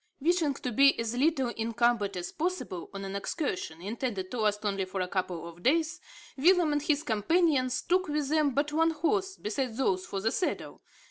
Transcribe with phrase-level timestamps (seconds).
[0.19, 4.83] Wishing to be as little encumbered as possible on an excursion, intended to last only
[4.83, 5.99] for a couple of days,
[6.37, 10.81] Willem and his companions took with them but one horse, besides those for the saddle.